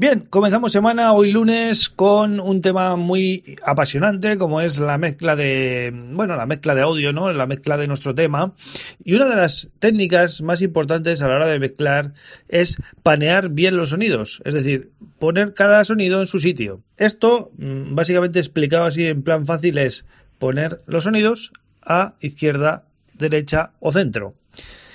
Bien, 0.00 0.20
comenzamos 0.30 0.72
semana 0.72 1.12
hoy 1.12 1.30
lunes 1.30 1.90
con 1.90 2.40
un 2.40 2.62
tema 2.62 2.96
muy 2.96 3.58
apasionante 3.62 4.38
como 4.38 4.62
es 4.62 4.78
la 4.78 4.96
mezcla 4.96 5.36
de, 5.36 5.92
bueno, 5.92 6.36
la 6.36 6.46
mezcla 6.46 6.74
de 6.74 6.80
audio, 6.80 7.12
¿no? 7.12 7.30
La 7.34 7.46
mezcla 7.46 7.76
de 7.76 7.86
nuestro 7.86 8.14
tema. 8.14 8.54
Y 9.04 9.14
una 9.14 9.28
de 9.28 9.36
las 9.36 9.68
técnicas 9.78 10.40
más 10.40 10.62
importantes 10.62 11.20
a 11.20 11.28
la 11.28 11.34
hora 11.34 11.48
de 11.48 11.58
mezclar 11.58 12.14
es 12.48 12.78
panear 13.02 13.50
bien 13.50 13.76
los 13.76 13.90
sonidos, 13.90 14.40
es 14.46 14.54
decir, 14.54 14.90
poner 15.18 15.52
cada 15.52 15.84
sonido 15.84 16.22
en 16.22 16.26
su 16.26 16.38
sitio. 16.38 16.80
Esto, 16.96 17.50
mm, 17.58 17.94
básicamente 17.94 18.38
explicado 18.38 18.84
así 18.84 19.06
en 19.06 19.22
plan 19.22 19.44
fácil, 19.44 19.76
es 19.76 20.06
poner 20.38 20.80
los 20.86 21.04
sonidos 21.04 21.52
a 21.82 22.14
izquierda, 22.20 22.86
derecha 23.12 23.72
o 23.80 23.92
centro. 23.92 24.32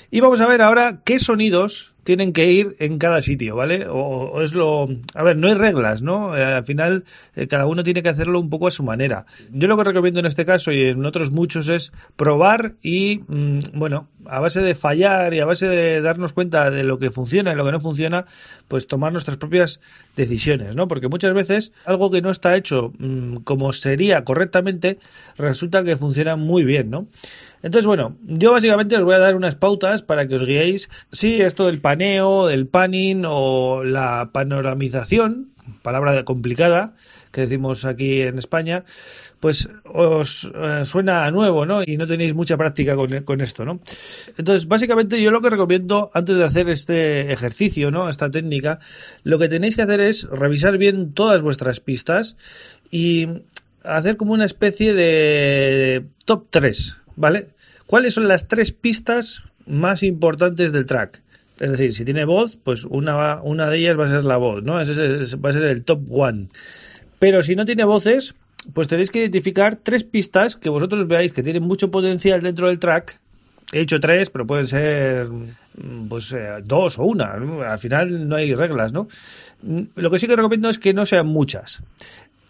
Y 0.09 0.21
vamos 0.21 0.41
a 0.41 0.47
ver 0.47 0.63
ahora 0.63 1.01
qué 1.05 1.19
sonidos 1.19 1.94
tienen 2.05 2.33
que 2.33 2.51
ir 2.51 2.75
en 2.77 2.99
cada 2.99 3.19
sitio, 3.19 3.55
¿vale? 3.55 3.87
O, 3.89 4.43
es 4.43 4.53
lo... 4.53 4.87
A 5.15 5.23
ver, 5.23 5.37
no 5.37 5.47
hay 5.47 5.55
reglas, 5.55 6.03
¿no? 6.03 6.37
Eh, 6.37 6.43
al 6.43 6.63
final, 6.63 7.03
eh, 7.35 7.47
cada 7.47 7.65
uno 7.65 7.81
tiene 7.81 8.03
que 8.03 8.09
hacerlo 8.09 8.39
un 8.39 8.51
poco 8.51 8.67
a 8.67 8.71
su 8.71 8.83
manera. 8.83 9.25
Yo 9.51 9.67
lo 9.67 9.75
que 9.75 9.85
recomiendo 9.85 10.19
en 10.19 10.27
este 10.27 10.45
caso 10.45 10.71
y 10.71 10.83
en 10.83 11.03
otros 11.03 11.31
muchos 11.31 11.67
es 11.67 11.93
probar 12.15 12.75
y, 12.83 13.23
mm, 13.27 13.59
bueno, 13.73 14.07
a 14.27 14.39
base 14.39 14.61
de 14.61 14.75
fallar 14.75 15.33
y 15.33 15.39
a 15.39 15.45
base 15.45 15.67
de 15.67 15.99
darnos 16.01 16.31
cuenta 16.31 16.69
de 16.69 16.83
lo 16.83 16.99
que 16.99 17.09
funciona 17.09 17.53
y 17.53 17.55
lo 17.55 17.65
que 17.65 17.71
no 17.71 17.79
funciona, 17.79 18.25
pues 18.67 18.85
tomar 18.85 19.11
nuestras 19.11 19.37
propias 19.37 19.79
decisiones, 20.15 20.75
¿no? 20.75 20.87
Porque 20.87 21.07
muchas 21.07 21.33
veces 21.33 21.71
algo 21.85 22.11
que 22.11 22.21
no 22.21 22.29
está 22.29 22.55
hecho 22.55 22.93
mm, 22.99 23.37
como 23.37 23.73
sería 23.73 24.23
correctamente, 24.23 24.99
resulta 25.37 25.83
que 25.83 25.95
funciona 25.95 26.35
muy 26.35 26.63
bien, 26.63 26.91
¿no? 26.91 27.07
Entonces, 27.65 27.87
bueno, 27.87 28.15
yo 28.21 28.51
básicamente 28.51 28.95
os 28.95 29.03
voy 29.03 29.15
a 29.15 29.19
dar 29.19 29.35
unas 29.35 29.55
pautas 29.55 30.03
para 30.03 30.27
que 30.27 30.35
os 30.35 30.45
guiéis 30.45 30.87
si 31.11 31.41
esto 31.41 31.65
del 31.65 31.81
paneo, 31.95 32.47
del 32.47 32.67
panning 32.67 33.23
o 33.25 33.83
la 33.83 34.29
panoramización, 34.33 35.51
palabra 35.81 36.23
complicada 36.25 36.95
que 37.31 37.41
decimos 37.41 37.83
aquí 37.83 38.21
en 38.21 38.37
España, 38.37 38.85
pues 39.41 39.69
os 39.83 40.49
eh, 40.55 40.85
suena 40.85 41.25
a 41.25 41.31
nuevo, 41.31 41.65
¿no? 41.65 41.83
Y 41.85 41.97
no 41.97 42.07
tenéis 42.07 42.33
mucha 42.33 42.55
práctica 42.55 42.95
con, 42.95 43.23
con, 43.23 43.41
esto, 43.41 43.65
¿no? 43.65 43.81
Entonces, 44.37 44.67
básicamente 44.67 45.21
yo 45.21 45.31
lo 45.31 45.41
que 45.41 45.49
recomiendo 45.49 46.11
antes 46.13 46.37
de 46.37 46.43
hacer 46.45 46.69
este 46.69 47.33
ejercicio, 47.33 47.91
¿no? 47.91 48.09
Esta 48.09 48.31
técnica, 48.31 48.79
lo 49.23 49.37
que 49.37 49.49
tenéis 49.49 49.75
que 49.75 49.81
hacer 49.81 49.99
es 49.99 50.23
revisar 50.29 50.77
bien 50.77 51.13
todas 51.13 51.41
vuestras 51.41 51.81
pistas 51.81 52.37
y 52.89 53.27
hacer 53.83 54.15
como 54.15 54.33
una 54.33 54.45
especie 54.45 54.93
de 54.93 56.05
top 56.23 56.47
3, 56.49 56.99
¿vale? 57.17 57.47
¿Cuáles 57.85 58.13
son 58.13 58.29
las 58.29 58.47
tres 58.47 58.71
pistas 58.71 59.43
más 59.67 60.03
importantes 60.03 60.71
del 60.71 60.85
track? 60.85 61.21
Es 61.59 61.71
decir, 61.71 61.93
si 61.93 62.03
tiene 62.03 62.25
voz, 62.25 62.57
pues 62.61 62.83
una, 62.85 63.41
una 63.41 63.69
de 63.69 63.77
ellas 63.77 63.97
va 63.97 64.05
a 64.05 64.09
ser 64.09 64.23
la 64.23 64.37
voz, 64.37 64.63
¿no? 64.63 64.81
Ese, 64.81 65.35
va 65.37 65.49
a 65.49 65.53
ser 65.53 65.63
el 65.65 65.83
top 65.83 66.01
one. 66.09 66.49
Pero 67.19 67.43
si 67.43 67.55
no 67.55 67.65
tiene 67.65 67.85
voces, 67.85 68.35
pues 68.73 68.87
tenéis 68.87 69.09
que 69.09 69.19
identificar 69.19 69.77
tres 69.77 70.03
pistas 70.03 70.57
que 70.57 70.69
vosotros 70.69 71.07
veáis 71.07 71.31
que 71.31 71.43
tienen 71.43 71.63
mucho 71.63 71.91
potencial 71.91 72.41
dentro 72.41 72.67
del 72.67 72.79
track. 72.79 73.21
He 73.71 73.79
dicho 73.79 73.99
tres, 73.99 74.29
pero 74.29 74.45
pueden 74.45 74.67
ser 74.67 75.27
pues 76.07 76.31
eh, 76.33 76.61
dos 76.63 76.99
o 76.99 77.03
una. 77.03 77.33
Al 77.67 77.79
final 77.79 78.27
no 78.27 78.35
hay 78.35 78.53
reglas, 78.53 78.91
¿no? 78.93 79.07
Lo 79.95 80.11
que 80.11 80.19
sí 80.19 80.27
que 80.27 80.35
recomiendo 80.35 80.69
es 80.69 80.77
que 80.77 80.93
no 80.93 81.05
sean 81.05 81.27
muchas. 81.27 81.81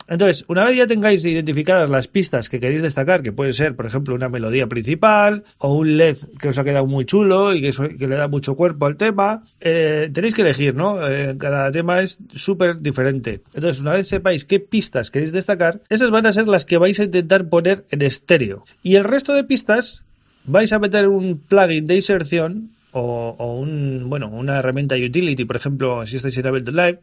Entonces, 0.07 0.45
una 0.47 0.63
vez 0.63 0.78
ya 0.78 0.85
tengáis 0.85 1.25
identificadas 1.25 1.89
las 1.89 2.07
pistas 2.07 2.50
que 2.50 2.59
queréis 2.59 2.81
destacar, 2.81 3.23
que 3.23 3.31
puede 3.31 3.53
ser, 3.53 3.75
por 3.75 3.85
ejemplo, 3.85 4.13
una 4.13 4.29
melodía 4.29 4.67
principal 4.67 5.44
o 5.57 5.73
un 5.73 5.97
LED 5.97 6.17
que 6.39 6.50
os 6.50 6.57
ha 6.57 6.63
quedado 6.63 6.85
muy 6.85 7.06
chulo 7.06 7.53
y 7.53 7.61
que, 7.61 8.07
le 8.07 8.16
da 8.16 8.28
mucho 8.28 8.56
cuerpo 8.56 8.85
al 8.85 8.97
tema, 8.97 9.44
eh, 9.61 10.09
tenéis 10.13 10.35
que 10.35 10.44
elegir, 10.44 10.75
¿no? 10.75 11.06
Eh, 11.07 11.35
cada 11.38 11.72
tema 11.72 12.01
es 12.01 12.19
súper 12.35 12.81
diferente. 12.81 13.41
Entonces, 13.56 13.81
una 13.81 13.94
vez 13.94 14.07
sepáis 14.07 14.45
qué 14.45 14.59
pistas 14.59 15.09
queréis 15.09 15.31
destacar, 15.31 15.81
esas 15.89 16.12
van 16.12 16.27
a 16.27 16.33
ser 16.33 16.47
las 16.47 16.66
que 16.66 16.77
vais 16.77 17.00
a 17.00 17.06
intentar 17.06 17.50
poner 17.50 17.85
en 17.89 18.03
estéreo. 18.03 18.63
Y 18.83 18.95
el 18.95 19.03
resto 19.03 19.33
de 19.33 19.44
pistas 19.44 20.06
vais 20.45 20.72
a 20.72 20.79
meter 20.79 21.07
un 21.07 21.39
plugin 21.39 21.88
de 21.88 21.95
inserción 21.95 22.69
o, 22.91 23.35
o 23.39 23.56
un, 23.56 24.06
bueno, 24.07 24.29
una 24.29 24.59
herramienta 24.59 24.95
utility, 24.95 25.45
por 25.45 25.56
ejemplo, 25.56 26.06
si 26.06 26.17
estáis 26.17 26.38
en 26.38 26.47
Ableton 26.47 26.75
Live, 26.75 27.00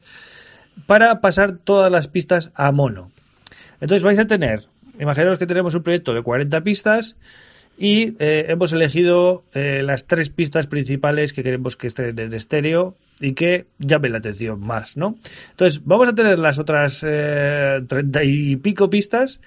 para 0.86 1.20
pasar 1.20 1.56
todas 1.56 1.90
las 1.90 2.08
pistas 2.08 2.52
a 2.54 2.72
mono. 2.72 3.10
Entonces 3.80 4.02
vais 4.02 4.18
a 4.18 4.26
tener, 4.26 4.66
imaginaos 4.98 5.38
que 5.38 5.46
tenemos 5.46 5.74
un 5.74 5.82
proyecto 5.82 6.14
de 6.14 6.22
40 6.22 6.62
pistas 6.62 7.16
y 7.78 8.14
eh, 8.18 8.46
hemos 8.48 8.72
elegido 8.72 9.44
eh, 9.54 9.82
las 9.84 10.06
tres 10.06 10.30
pistas 10.30 10.66
principales 10.66 11.32
que 11.32 11.42
queremos 11.42 11.76
que 11.76 11.86
estén 11.86 12.18
en 12.18 12.32
estéreo 12.32 12.96
y 13.20 13.32
que 13.32 13.66
llamen 13.78 14.12
la 14.12 14.18
atención 14.18 14.60
más, 14.60 14.96
¿no? 14.96 15.18
Entonces 15.50 15.82
vamos 15.84 16.08
a 16.08 16.14
tener 16.14 16.38
las 16.38 16.58
otras 16.58 17.02
eh, 17.06 17.82
treinta 17.88 18.24
y 18.24 18.56
pico 18.56 18.90
pistas 18.90 19.40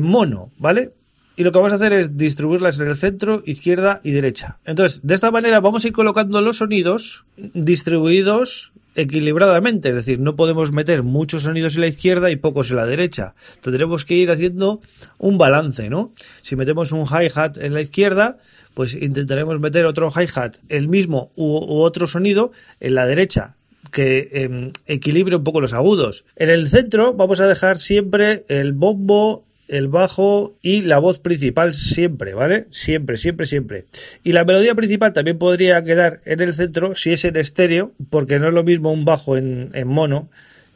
mono, 0.00 0.52
¿vale? 0.58 0.92
y 1.36 1.44
lo 1.44 1.52
que 1.52 1.58
vamos 1.58 1.72
a 1.72 1.76
hacer 1.76 1.92
es 1.92 2.16
distribuirlas 2.16 2.80
en 2.80 2.88
el 2.88 2.96
centro, 2.96 3.42
izquierda 3.44 4.00
y 4.02 4.12
derecha. 4.12 4.58
Entonces, 4.64 5.06
de 5.06 5.14
esta 5.14 5.30
manera 5.30 5.60
vamos 5.60 5.84
a 5.84 5.88
ir 5.88 5.92
colocando 5.92 6.40
los 6.40 6.58
sonidos 6.58 7.26
distribuidos 7.36 8.72
equilibradamente, 8.96 9.90
es 9.90 9.96
decir, 9.96 10.18
no 10.18 10.34
podemos 10.36 10.72
meter 10.72 11.02
muchos 11.02 11.44
sonidos 11.44 11.76
en 11.76 11.82
la 11.82 11.86
izquierda 11.86 12.30
y 12.30 12.36
pocos 12.36 12.70
en 12.70 12.76
la 12.76 12.86
derecha. 12.86 13.34
Tendremos 13.60 14.04
que 14.04 14.14
ir 14.14 14.30
haciendo 14.30 14.80
un 15.18 15.38
balance, 15.38 15.88
¿no? 15.88 16.12
Si 16.42 16.56
metemos 16.56 16.92
un 16.92 17.06
hi-hat 17.06 17.58
en 17.58 17.74
la 17.74 17.82
izquierda, 17.82 18.38
pues 18.74 18.94
intentaremos 18.94 19.60
meter 19.60 19.84
otro 19.84 20.10
hi-hat, 20.10 20.56
el 20.68 20.88
mismo 20.88 21.30
u, 21.36 21.80
otro 21.80 22.06
sonido 22.06 22.52
en 22.80 22.94
la 22.94 23.06
derecha 23.06 23.56
que 23.92 24.28
em, 24.32 24.72
equilibre 24.86 25.36
un 25.36 25.44
poco 25.44 25.60
los 25.60 25.72
agudos. 25.72 26.24
En 26.34 26.50
el 26.50 26.68
centro 26.68 27.14
vamos 27.14 27.40
a 27.40 27.46
dejar 27.46 27.78
siempre 27.78 28.44
el 28.48 28.72
bombo 28.72 29.46
el 29.68 29.88
bajo 29.88 30.56
y 30.62 30.82
la 30.82 30.98
voz 30.98 31.18
principal 31.18 31.74
siempre, 31.74 32.34
¿vale? 32.34 32.66
Siempre, 32.70 33.16
siempre, 33.16 33.46
siempre. 33.46 33.84
Y 34.22 34.32
la 34.32 34.44
melodía 34.44 34.74
principal 34.74 35.12
también 35.12 35.38
podría 35.38 35.82
quedar 35.84 36.20
en 36.24 36.40
el 36.40 36.54
centro 36.54 36.94
si 36.94 37.12
es 37.12 37.24
en 37.24 37.36
estéreo, 37.36 37.92
porque 38.10 38.38
no 38.38 38.48
es 38.48 38.54
lo 38.54 38.64
mismo 38.64 38.92
un 38.92 39.04
bajo 39.04 39.36
en, 39.36 39.70
mono 39.86 40.28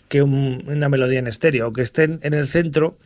que 0.09 0.23
una 0.23 0.89
melodía 0.89 1.21
en 1.21 1.29
estéreo, 1.29 1.69
o 1.69 1.73
que 1.73 1.83
estén 1.83 2.19
en 2.23 2.35
el 2.35 2.49
centro. 2.49 2.97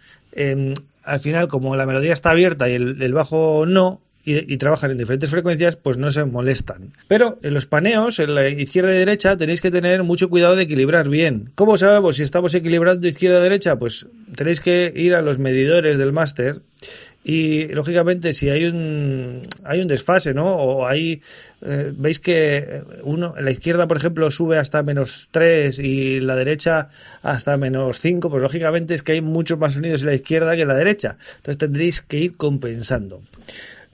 al 1.04 1.20
final, 1.20 1.48
como 1.48 1.76
la 1.76 1.86
melodía 1.86 2.14
está 2.14 2.30
abierta 2.30 2.68
y 2.68 2.74
el 2.74 3.12
bajo 3.12 3.66
no, 3.66 4.00
y, 4.24 4.56
trabajan 4.56 4.90
en 4.90 4.98
diferentes 4.98 5.30
frecuencias, 5.30 5.76
pues 5.76 5.98
no 5.98 6.10
se 6.10 6.24
molestan. 6.24 6.92
Pero 7.08 7.38
en 7.42 7.52
los 7.52 7.66
paneos, 7.66 8.18
en 8.18 8.34
la 8.34 8.48
izquierda 8.48 8.94
y 8.94 8.98
derecha, 8.98 9.36
tenéis 9.36 9.60
que 9.60 9.70
tener 9.70 10.02
mucho 10.02 10.30
cuidado 10.30 10.56
de 10.56 10.62
equilibrar 10.62 11.08
bien. 11.08 11.50
¿Cómo 11.54 11.76
sabemos 11.76 12.16
si 12.16 12.22
estamos 12.22 12.54
equilibrando 12.54 13.06
izquierda 13.06 13.40
y 13.40 13.42
derecha? 13.42 13.76
Pues 13.78 14.06
tenéis 14.34 14.60
que 14.60 14.92
ir 14.94 15.14
a 15.14 15.22
los 15.22 15.38
medidores 15.38 15.98
del 15.98 16.12
máster 16.12 16.62
y 17.24 17.68
lógicamente 17.68 18.34
si 18.34 18.50
hay 18.50 18.66
un 18.66 19.48
hay 19.64 19.80
un 19.80 19.88
desfase 19.88 20.34
no 20.34 20.56
o 20.56 20.86
hay 20.86 21.22
eh, 21.62 21.90
veis 21.96 22.20
que 22.20 22.82
uno 23.02 23.34
la 23.40 23.50
izquierda 23.50 23.88
por 23.88 23.96
ejemplo 23.96 24.30
sube 24.30 24.58
hasta 24.58 24.82
menos 24.82 25.28
3 25.30 25.78
y 25.78 26.20
la 26.20 26.36
derecha 26.36 26.90
hasta 27.22 27.56
menos 27.56 27.98
5 28.00 28.28
pues 28.28 28.42
lógicamente 28.42 28.92
es 28.92 29.02
que 29.02 29.12
hay 29.12 29.22
muchos 29.22 29.58
más 29.58 29.72
sonidos 29.72 30.02
en 30.02 30.08
la 30.08 30.14
izquierda 30.14 30.54
que 30.54 30.62
en 30.62 30.68
la 30.68 30.74
derecha 30.74 31.16
entonces 31.36 31.56
tendréis 31.56 32.02
que 32.02 32.18
ir 32.18 32.36
compensando 32.36 33.22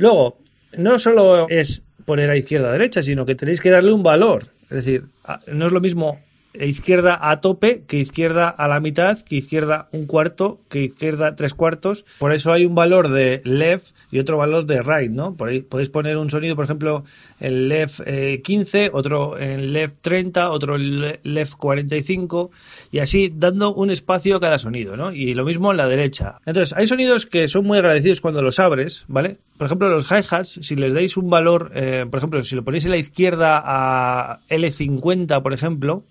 Luego, 0.01 0.39
no 0.79 0.99
solo 0.99 1.47
es 1.51 1.83
poner 2.07 2.31
a 2.31 2.37
izquierda 2.37 2.71
a 2.71 2.73
derecha, 2.73 3.03
sino 3.03 3.27
que 3.27 3.35
tenéis 3.35 3.61
que 3.61 3.69
darle 3.69 3.93
un 3.93 4.03
valor. 4.03 4.49
Es 4.71 4.85
decir, 4.85 5.05
no 5.47 5.67
es 5.67 5.73
lo 5.73 5.81
mismo 5.81 6.19
izquierda 6.55 7.31
a 7.31 7.41
tope, 7.41 7.85
que 7.87 7.99
izquierda 7.99 8.49
a 8.49 8.69
la 8.69 8.81
mitad, 8.81 9.19
que 9.21 9.37
izquierda 9.37 9.89
un 9.93 10.07
cuarto, 10.07 10.61
que 10.69 10.83
izquierda 10.83 11.37
tres 11.37 11.55
cuartos. 11.55 12.05
Por 12.19 12.33
eso 12.33 12.53
hay 12.53 12.67
un 12.67 12.75
valor 12.75 13.09
de 13.09 13.41
left 13.45 13.95
y 14.11 14.19
otro 14.19 14.37
valor 14.37 14.67
de 14.67 14.83
right, 14.83 15.11
¿no? 15.11 15.35
Por 15.35 15.49
ahí 15.49 15.61
podéis 15.61 15.89
poner 15.89 16.17
un 16.17 16.31
sonido, 16.31 16.57
por 16.57 16.65
ejemplo, 16.65 17.05
en 17.39 17.69
left 17.69 18.01
15, 18.43 18.85
eh, 18.85 18.91
otro 18.93 19.39
en 19.39 19.73
left 19.73 19.97
30, 20.01 20.51
otro 20.51 20.77
en 20.77 21.19
left 21.23 21.55
45 21.55 22.51
y 22.91 22.99
así 22.99 23.33
dando 23.35 23.73
un 23.75 23.91
espacio 23.91 24.37
a 24.37 24.41
cada 24.41 24.59
sonido, 24.59 24.97
¿no? 24.97 25.13
Y 25.13 25.35
lo 25.35 25.45
mismo 25.45 25.71
en 25.71 25.77
la 25.77 25.89
derecha. 25.89 26.41
Entonces, 26.47 26.77
hay 26.77 26.87
sonidos 26.87 27.27
que 27.27 27.49
son 27.49 27.65
muy 27.65 27.79
agradecidos 27.79 28.21
cuando 28.21 28.43
los 28.43 28.59
abres, 28.59 29.05
¿vale? 29.09 29.39
Por 29.57 29.67
ejemplo, 29.67 29.89
los 29.89 30.11
hi-hats, 30.11 30.61
si 30.63 30.75
les 30.75 30.95
dais 30.95 31.17
un 31.17 31.31
valor, 31.31 31.71
eh, 31.75 32.07
por 32.11 32.19
ejemplo, 32.19 32.43
si 32.43 32.57
lo 32.57 32.65
ponéis 32.65 32.87
en 32.87 32.91
la 32.91 32.97
izquierda 32.97 33.63
a 33.63 34.41
L50, 34.49 35.43
por 35.43 35.53
ejemplo, 35.53 36.03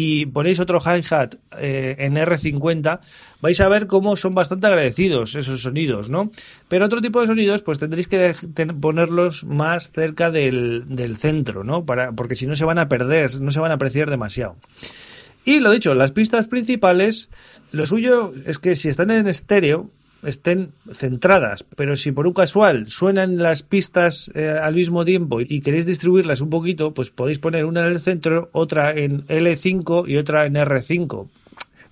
y 0.00 0.26
ponéis 0.26 0.60
otro 0.60 0.78
hi-hat 0.80 1.34
eh, 1.58 1.96
en 1.98 2.14
R50, 2.14 3.00
vais 3.40 3.60
a 3.60 3.68
ver 3.68 3.88
cómo 3.88 4.14
son 4.14 4.32
bastante 4.32 4.68
agradecidos 4.68 5.34
esos 5.34 5.62
sonidos, 5.62 6.08
¿no? 6.08 6.30
Pero 6.68 6.86
otro 6.86 7.00
tipo 7.00 7.20
de 7.20 7.26
sonidos, 7.26 7.62
pues 7.62 7.80
tendréis 7.80 8.06
que 8.06 8.32
ponerlos 8.80 9.42
más 9.42 9.90
cerca 9.90 10.30
del, 10.30 10.84
del 10.86 11.16
centro, 11.16 11.64
¿no? 11.64 11.84
Para, 11.84 12.12
porque 12.12 12.36
si 12.36 12.46
no 12.46 12.54
se 12.54 12.64
van 12.64 12.78
a 12.78 12.88
perder, 12.88 13.40
no 13.40 13.50
se 13.50 13.58
van 13.58 13.72
a 13.72 13.74
apreciar 13.74 14.08
demasiado. 14.08 14.54
Y 15.44 15.58
lo 15.58 15.72
dicho, 15.72 15.92
las 15.96 16.12
pistas 16.12 16.46
principales, 16.46 17.28
lo 17.72 17.84
suyo 17.84 18.32
es 18.46 18.60
que 18.60 18.76
si 18.76 18.88
están 18.88 19.10
en 19.10 19.26
estéreo, 19.26 19.90
estén 20.22 20.72
centradas, 20.92 21.62
pero 21.62 21.96
si 21.96 22.12
por 22.12 22.26
un 22.26 22.32
casual 22.32 22.88
suenan 22.88 23.38
las 23.38 23.62
pistas 23.62 24.30
eh, 24.34 24.48
al 24.48 24.74
mismo 24.74 25.04
tiempo 25.04 25.40
y 25.40 25.60
queréis 25.60 25.86
distribuirlas 25.86 26.40
un 26.40 26.50
poquito, 26.50 26.92
pues 26.92 27.10
podéis 27.10 27.38
poner 27.38 27.64
una 27.64 27.86
en 27.86 27.92
el 27.92 28.00
centro, 28.00 28.48
otra 28.52 28.92
en 28.96 29.24
L5 29.26 30.08
y 30.08 30.16
otra 30.16 30.46
en 30.46 30.54
R5. 30.54 31.28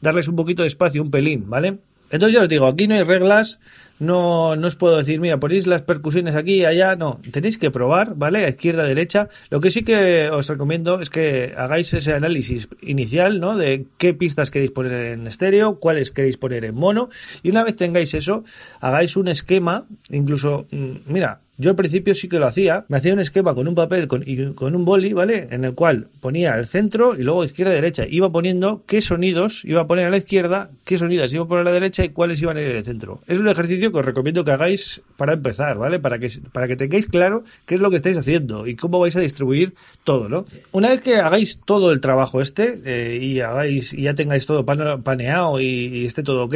Darles 0.01 0.29
un 0.29 0.37
poquito 0.37 0.63
de 0.63 0.69
espacio, 0.69 1.03
un 1.03 1.11
pelín, 1.11 1.49
¿vale? 1.49 1.79
Entonces 2.11 2.35
ya 2.35 2.43
os 2.43 2.49
digo, 2.49 2.67
aquí 2.67 2.87
no 2.87 2.95
hay 2.95 3.03
reglas, 3.03 3.59
no, 3.99 4.57
no 4.57 4.67
os 4.67 4.77
puedo 4.77 4.99
decir, 4.99 5.21
mira, 5.21 5.41
ponéis 5.41 5.67
las 5.67 5.83
percusiones 5.83 6.37
aquí 6.37 6.55
y 6.55 6.65
allá, 6.65 6.97
no, 6.97 7.21
tenéis 7.33 7.57
que 7.59 7.71
probar, 7.71 8.15
¿vale? 8.15 8.45
A 8.45 8.49
izquierda, 8.49 8.85
derecha. 8.85 9.29
Lo 9.49 9.61
que 9.61 9.71
sí 9.71 9.83
que 9.83 10.29
os 10.31 10.49
recomiendo 10.49 11.01
es 11.01 11.09
que 11.09 11.55
hagáis 11.57 11.93
ese 11.95 12.13
análisis 12.13 12.69
inicial, 12.83 13.41
¿no? 13.41 13.57
De 13.57 13.87
qué 13.97 14.13
pistas 14.13 14.51
queréis 14.51 14.71
poner 14.71 14.93
en 14.93 15.27
estéreo, 15.27 15.81
cuáles 15.81 16.11
queréis 16.11 16.37
poner 16.37 16.65
en 16.65 16.75
mono, 16.75 17.09
y 17.43 17.51
una 17.51 17.65
vez 17.65 17.77
tengáis 17.77 18.13
eso, 18.15 18.45
hagáis 18.81 19.17
un 19.17 19.29
esquema, 19.29 19.87
incluso, 20.11 20.67
mm, 20.71 20.97
mira, 21.07 21.41
yo 21.59 21.71
al 21.71 21.77
principio 21.77 22.15
sí 22.15 22.29
que 22.29 22.39
lo 22.39 22.47
hacía, 22.47 22.85
me 22.89 22.99
hacía 22.99 23.15
un 23.15 23.21
esquema 23.21 23.55
con 23.55 23.67
un 23.67 23.75
papel 23.75 24.09
con, 24.09 24.23
y 24.27 24.53
con 24.53 24.77
un 24.77 24.85
boli, 24.85 25.13
¿vale? 25.15 25.49
En 25.51 25.65
el 25.65 25.75
cual 25.75 26.09
ponía 26.21 26.55
el 26.55 26.67
centro 26.67 27.17
y 27.17 27.23
luego 27.23 27.45
izquierda 27.45 27.73
y 27.73 27.77
derecha. 27.77 28.05
Iba 28.07 28.31
poniendo 28.31 28.85
qué 28.87 29.01
sonidos 29.01 29.65
iba 29.65 29.83
a 29.83 29.87
poner 29.87 30.07
a 30.07 30.11
la 30.11 30.19
izquierda, 30.19 30.71
qué 30.85 30.99
sonidos 30.99 31.33
iba 31.33 31.45
a 31.45 31.49
poner 31.49 31.63
a 31.63 31.65
la 31.65 31.73
derecha 31.73 32.05
y 32.05 32.11
cuáles 32.11 32.43
iban 32.43 32.59
a 32.59 32.61
ir 32.61 32.69
en 32.69 32.77
el 32.77 32.85
centro. 32.85 33.23
Es 33.27 33.41
un 33.41 33.49
ejercicio 33.49 33.91
que 33.91 33.99
os 33.99 34.05
recomiendo 34.05 34.45
que 34.45 34.51
hagáis 34.51 35.03
para 35.17 35.33
empezar, 35.33 35.79
¿vale? 35.79 35.99
Para 35.99 36.19
que, 36.19 36.29
para 36.53 36.69
que 36.69 36.77
tengáis 36.77 37.07
claro 37.07 37.43
qué 37.65 37.77
es 37.77 37.81
lo 37.81 37.91
que 37.91 37.97
estáis 37.97 38.19
haciendo 38.19 38.67
y 38.67 38.77
cómo 38.77 39.01
vais 39.01 39.17
a 39.17 39.21
distribuir 39.21 39.75
todo, 40.05 40.29
¿no? 40.29 40.45
Una 40.73 40.91
vez 40.91 41.01
que 41.01 41.17
hagáis 41.17 41.61
todo 41.65 41.91
el 41.93 42.01
trabajo 42.01 42.43
este 42.43 42.81
eh, 42.85 43.17
y 43.17 43.41
hagáis 43.41 43.95
y 43.95 44.03
ya 44.03 44.15
tengáis 44.15 44.45
todo 44.47 44.67
paneado 44.67 45.61
y, 45.61 45.65
y 45.65 46.07
esté 46.07 46.23
todo 46.23 46.45
ok, 46.45 46.55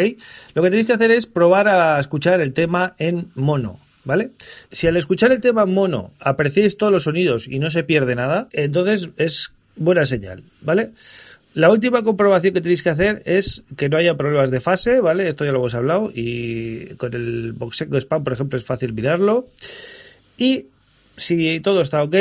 lo 0.55 0.63
que 0.63 0.71
tenéis 0.71 0.87
que 0.87 0.93
hacer 0.93 1.11
es 1.11 1.27
probar 1.27 1.69
a 1.69 1.99
escuchar 1.99 2.41
el 2.41 2.53
tema 2.53 2.95
en 2.99 3.31
mono. 3.35 3.79
¿Vale? 4.05 4.31
Si 4.71 4.87
al 4.87 4.97
escuchar 4.97 5.33
el 5.33 5.41
tema 5.41 5.67
mono 5.67 6.13
apreciáis 6.21 6.77
todos 6.77 6.93
los 6.93 7.05
sonidos 7.05 7.47
y 7.49 7.59
no 7.59 7.71
se 7.71 7.85
pierde 7.85 8.15
nada, 8.15 8.49
entonces 8.53 9.11
es 9.17 9.53
buena 9.77 10.07
señal, 10.07 10.43
¿vale? 10.61 10.91
La 11.53 11.71
última 11.71 12.03
comprobación 12.05 12.55
que 12.55 12.61
tenéis 12.61 12.83
que 12.83 12.91
hacer 12.91 13.23
es 13.27 13.65
que 13.77 13.89
no 13.89 13.97
haya 13.97 14.17
problemas 14.17 14.53
de 14.53 14.61
fase, 14.61 15.01
¿vale? 15.01 15.29
Esto 15.29 15.45
ya 15.45 15.51
lo 15.51 15.59
hemos 15.59 15.75
hablado 15.75 16.11
y 16.15 16.95
con 16.97 17.13
el 17.15 17.53
Boxeco 17.55 17.97
Spam, 17.97 18.23
por 18.23 18.33
ejemplo, 18.33 18.57
es 18.57 18.65
fácil 18.65 18.93
mirarlo. 18.93 19.49
Y 20.39 20.67
si 21.17 21.59
todo 21.61 21.81
está 21.81 22.05
ok 22.05 22.15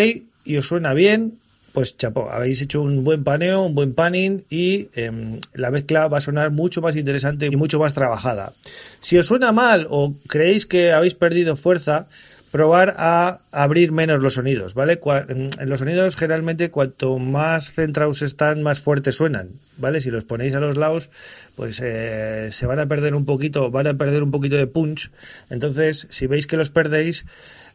y 0.45 0.57
os 0.57 0.65
suena 0.65 0.95
bien, 0.95 1.37
pues 1.79 1.95
chapo, 1.95 2.29
habéis 2.29 2.61
hecho 2.61 2.81
un 2.81 3.05
buen 3.05 3.23
paneo, 3.23 3.63
un 3.63 3.73
buen 3.73 3.93
panning 3.93 4.43
y 4.49 4.89
em, 4.95 5.39
la 5.53 5.71
mezcla 5.71 6.09
va 6.09 6.17
a 6.17 6.19
sonar 6.19 6.51
mucho 6.51 6.81
más 6.81 6.97
interesante 6.97 7.45
y 7.45 7.55
mucho 7.55 7.79
más 7.79 7.93
trabajada. 7.93 8.51
Si 8.99 9.17
os 9.17 9.27
suena 9.27 9.53
mal 9.53 9.87
o 9.89 10.13
creéis 10.27 10.65
que 10.65 10.91
habéis 10.91 11.15
perdido 11.15 11.55
fuerza, 11.55 12.09
probar 12.51 12.95
a 12.97 13.39
abrir 13.53 13.93
menos 13.93 14.21
los 14.21 14.33
sonidos, 14.33 14.73
¿vale? 14.73 14.99
En 15.29 15.69
los 15.69 15.79
sonidos 15.79 16.17
generalmente 16.17 16.69
cuanto 16.69 17.17
más 17.17 17.71
centrados 17.71 18.23
están, 18.23 18.61
más 18.61 18.81
fuertes 18.81 19.15
suenan, 19.15 19.51
¿vale? 19.77 20.01
Si 20.01 20.11
los 20.11 20.25
ponéis 20.25 20.55
a 20.55 20.59
los 20.59 20.75
lados, 20.75 21.09
pues 21.55 21.79
eh, 21.81 22.49
se 22.51 22.65
van 22.65 22.79
a 22.79 22.87
perder 22.87 23.15
un 23.15 23.23
poquito, 23.23 23.71
van 23.71 23.87
a 23.87 23.93
perder 23.93 24.21
un 24.21 24.31
poquito 24.31 24.57
de 24.57 24.67
punch. 24.67 25.11
Entonces, 25.49 26.07
si 26.09 26.27
veis 26.27 26.45
que 26.45 26.57
los 26.57 26.71
perdéis, 26.71 27.25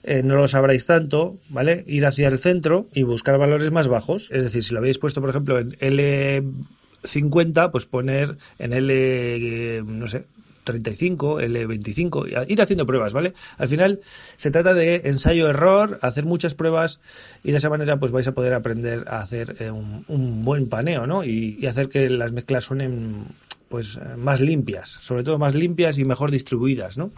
eh, 0.06 0.22
no 0.22 0.36
lo 0.36 0.46
sabréis 0.48 0.84
tanto, 0.84 1.38
¿vale? 1.48 1.82
Ir 1.86 2.04
hacia 2.04 2.28
el 2.28 2.38
centro 2.38 2.86
y 2.92 3.04
buscar 3.04 3.38
valores 3.38 3.70
más 3.70 3.88
bajos. 3.88 4.28
Es 4.30 4.44
decir, 4.44 4.62
si 4.62 4.74
lo 4.74 4.80
habéis 4.80 4.98
puesto, 4.98 5.22
por 5.22 5.30
ejemplo, 5.30 5.58
en 5.58 5.70
L50, 5.70 7.70
pues 7.70 7.86
poner 7.86 8.36
en 8.58 8.74
L, 8.74 8.92
eh, 8.94 9.82
no 9.82 10.06
sé, 10.06 10.26
35, 10.64 11.40
L25, 11.40 12.50
ir 12.50 12.60
haciendo 12.60 12.84
pruebas, 12.84 13.14
¿vale? 13.14 13.32
Al 13.56 13.68
final 13.68 14.00
se 14.36 14.50
trata 14.50 14.74
de 14.74 14.96
ensayo-error, 15.04 15.98
hacer 16.02 16.26
muchas 16.26 16.54
pruebas 16.54 17.00
y 17.42 17.52
de 17.52 17.56
esa 17.56 17.70
manera 17.70 17.98
pues 17.98 18.12
vais 18.12 18.28
a 18.28 18.34
poder 18.34 18.52
aprender 18.52 19.06
a 19.08 19.20
hacer 19.20 19.56
eh, 19.58 19.70
un, 19.70 20.44
buen 20.44 20.68
paneo, 20.68 21.06
¿no? 21.06 21.24
Y, 21.24 21.56
y, 21.58 21.66
hacer 21.66 21.88
que 21.88 22.10
las 22.10 22.32
mezclas 22.32 22.64
suenen 22.64 23.24
pues 23.70 23.98
más 24.18 24.40
limpias, 24.40 24.90
sobre 24.90 25.22
todo 25.22 25.38
más 25.38 25.54
limpias 25.54 25.98
y 25.98 26.04
mejor 26.04 26.30
distribuidas, 26.30 26.98
¿no? 26.98 27.10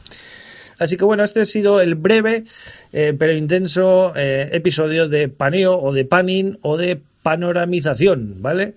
Así 0.78 0.96
que 0.96 1.04
bueno, 1.04 1.24
este 1.24 1.40
ha 1.40 1.44
sido 1.44 1.80
el 1.80 1.94
breve 1.94 2.44
eh, 2.92 3.14
pero 3.18 3.32
intenso 3.32 4.12
eh, 4.16 4.50
episodio 4.52 5.08
de 5.08 5.28
paneo 5.28 5.78
o 5.78 5.92
de 5.92 6.04
panning 6.04 6.58
o 6.62 6.76
de 6.76 7.00
panoramización, 7.22 8.36
¿vale? 8.40 8.74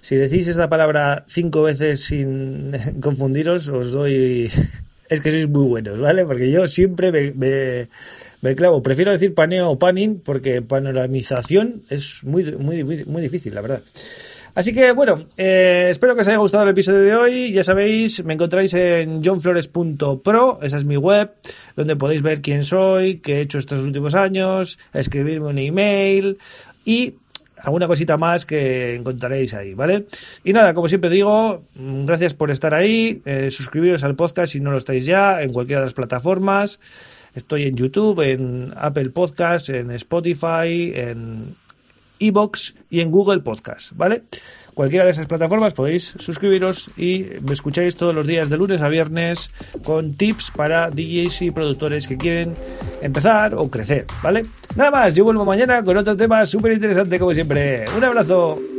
Si 0.00 0.16
decís 0.16 0.48
esta 0.48 0.68
palabra 0.68 1.24
cinco 1.28 1.62
veces 1.62 2.00
sin 2.00 2.72
confundiros, 3.00 3.68
os 3.68 3.92
doy... 3.92 4.50
Es 5.08 5.20
que 5.20 5.30
sois 5.30 5.46
muy 5.46 5.66
buenos, 5.66 6.00
¿vale? 6.00 6.24
Porque 6.24 6.50
yo 6.50 6.66
siempre 6.66 7.12
me, 7.12 7.86
me, 8.40 8.54
clavo. 8.56 8.82
Prefiero 8.82 9.12
decir 9.12 9.34
paneo 9.34 9.68
o 9.68 9.78
panning 9.78 10.18
porque 10.24 10.62
panoramización 10.62 11.82
es 11.90 12.24
muy, 12.24 12.44
muy, 12.56 12.82
muy 12.82 13.20
difícil, 13.20 13.54
la 13.54 13.60
verdad. 13.60 13.82
Así 14.54 14.74
que 14.74 14.92
bueno, 14.92 15.26
eh, 15.38 15.88
espero 15.90 16.14
que 16.14 16.20
os 16.20 16.28
haya 16.28 16.36
gustado 16.36 16.64
el 16.64 16.70
episodio 16.70 17.00
de 17.00 17.14
hoy. 17.14 17.52
Ya 17.52 17.64
sabéis, 17.64 18.22
me 18.24 18.34
encontráis 18.34 18.74
en 18.74 19.24
johnflores.pro, 19.24 20.58
esa 20.62 20.76
es 20.76 20.84
mi 20.84 20.96
web, 20.96 21.32
donde 21.74 21.96
podéis 21.96 22.20
ver 22.20 22.42
quién 22.42 22.62
soy, 22.62 23.16
qué 23.16 23.38
he 23.38 23.40
hecho 23.40 23.58
estos 23.58 23.80
últimos 23.80 24.14
años, 24.14 24.78
escribirme 24.92 25.48
un 25.48 25.58
email 25.58 26.38
y 26.84 27.14
alguna 27.56 27.86
cosita 27.86 28.16
más 28.18 28.44
que 28.44 28.94
encontraréis 28.94 29.54
ahí, 29.54 29.72
¿vale? 29.72 30.06
Y 30.44 30.52
nada, 30.52 30.74
como 30.74 30.88
siempre 30.88 31.08
digo, 31.08 31.64
mm, 31.74 32.04
gracias 32.04 32.34
por 32.34 32.50
estar 32.50 32.74
ahí, 32.74 33.22
eh, 33.24 33.50
suscribiros 33.50 34.04
al 34.04 34.16
podcast 34.16 34.52
si 34.52 34.60
no 34.60 34.70
lo 34.70 34.76
estáis 34.76 35.06
ya, 35.06 35.42
en 35.42 35.52
cualquiera 35.52 35.80
de 35.80 35.86
las 35.86 35.94
plataformas. 35.94 36.78
Estoy 37.34 37.64
en 37.64 37.76
YouTube, 37.76 38.20
en 38.20 38.74
Apple 38.76 39.08
Podcasts, 39.10 39.70
en 39.70 39.90
Spotify, 39.92 40.92
en 40.94 41.56
Evox 42.22 42.74
y 42.90 43.00
en 43.00 43.10
Google 43.10 43.40
Podcast, 43.40 43.92
¿vale? 43.94 44.22
Cualquiera 44.74 45.04
de 45.04 45.10
esas 45.10 45.26
plataformas 45.26 45.74
podéis 45.74 46.14
suscribiros 46.18 46.90
y 46.96 47.26
me 47.42 47.52
escucháis 47.52 47.96
todos 47.96 48.14
los 48.14 48.26
días 48.26 48.48
de 48.48 48.56
lunes 48.56 48.80
a 48.80 48.88
viernes 48.88 49.50
con 49.84 50.14
tips 50.14 50.50
para 50.50 50.90
DJs 50.90 51.42
y 51.42 51.50
productores 51.50 52.08
que 52.08 52.16
quieren 52.16 52.54
empezar 53.02 53.54
o 53.54 53.70
crecer, 53.70 54.06
¿vale? 54.22 54.46
Nada 54.76 54.90
más, 54.90 55.14
yo 55.14 55.24
vuelvo 55.24 55.44
mañana 55.44 55.82
con 55.82 55.96
otro 55.96 56.16
tema 56.16 56.46
súper 56.46 56.72
interesante 56.72 57.18
como 57.18 57.34
siempre. 57.34 57.84
Un 57.96 58.04
abrazo. 58.04 58.71